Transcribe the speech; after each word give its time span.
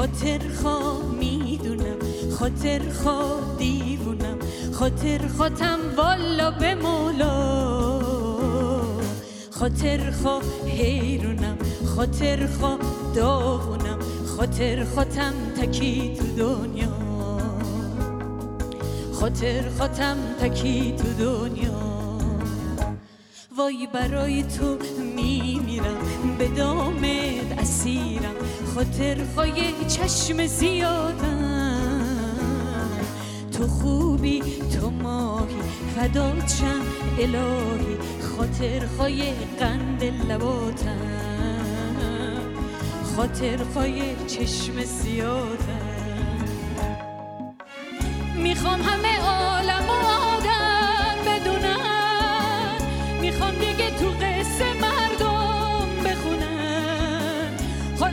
خاطر 0.00 0.40
خوا 0.62 1.02
می‌دونم 1.20 1.98
خاطر 2.38 2.80
خوا 3.02 3.40
دیوونم 3.58 4.38
خاطر 4.72 5.20
خاتم 5.38 5.78
والا 5.96 6.50
به 6.50 6.74
مولا. 6.74 7.34
خاطر 9.50 10.10
خوا 10.10 10.40
حیرونم 10.66 11.58
خاطر 11.96 12.46
خوا 12.46 12.78
داغونم 13.14 13.98
خاطر 14.36 14.84
خاتم 14.84 15.34
تکی 15.56 16.16
تو 16.18 16.24
دنیا. 16.36 16.96
خاطر 19.12 19.62
خاتم 19.78 20.16
تکی 20.40 20.94
تو 20.98 21.24
دنیا. 21.24 21.80
وای 23.56 23.88
برای 23.94 24.42
تو 24.42 24.78
میمیرم 25.16 26.36
به 26.38 26.48
دامت 26.48 27.09
اسیرم 27.60 28.34
خاطر 28.74 29.16
خواهی 29.34 29.74
چشم 29.88 30.46
زیادم. 30.46 31.80
تو 33.52 33.66
خوبی 33.66 34.42
تو 34.72 34.90
ماهی 34.90 35.56
فداچم 35.96 36.82
الهی 37.18 37.96
خاطر 38.36 38.86
خواهی 38.96 39.32
قند 39.60 40.04
لباتم. 40.04 40.96
خاطر 43.16 43.58
خواهی 43.72 44.16
چشم 44.26 44.84
زیادم. 44.84 45.89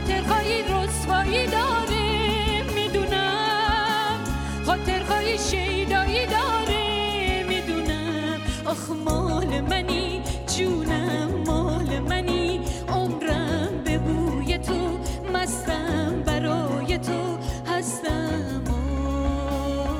خاطرهای 0.08 0.62
رسوایی 0.62 1.46
داره 1.46 2.62
می‌دونم. 2.74 4.18
خاطرهای 4.66 5.38
شیدایی 5.38 6.26
داره 6.26 7.44
می‌دونم. 7.48 8.40
آخ 8.66 8.90
مال 9.04 9.60
منی 9.60 10.22
جونم 10.56 11.30
مال 11.46 11.98
منی. 11.98 12.60
عمرم 12.88 13.82
به 13.84 13.98
بوی 13.98 14.58
تو 14.58 14.98
مستم 15.34 16.22
برای 16.26 16.98
تو 16.98 17.38
هستم. 17.66 18.62
آه. 18.70 19.90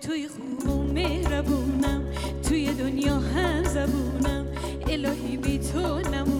توی 0.00 0.28
خوب 0.28 0.68
و 0.70 0.82
مهربونم 0.92 2.04
توی 2.48 2.74
دنیا 2.74 3.14
هم 3.14 3.64
زبونم. 3.64 4.46
الهی 4.88 5.36
بی 5.36 5.58
تو 5.58 5.98
نمونم 5.98 6.35